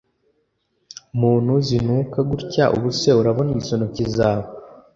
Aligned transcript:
muntu 1.19 1.53
zinuka 1.67 2.19
gutya 2.29 2.63
ubuse 2.75 3.09
urabona 3.19 3.51
izo 3.59 3.75
ntoki 3.79 4.05
zawe 4.15 4.47